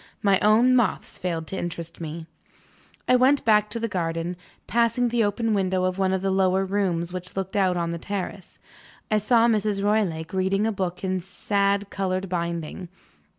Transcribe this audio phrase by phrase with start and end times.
[0.23, 2.25] My own moths failed to interest me.
[3.07, 4.35] I went back to the garden.
[4.65, 7.99] Passing the open window of one of the lower rooms which looked out on the
[7.99, 8.57] terrace,
[9.11, 9.83] I saw Mrs.
[9.83, 12.89] Roylake reading a book in sad colored binding.